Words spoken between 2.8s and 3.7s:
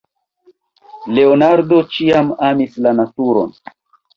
la naturon.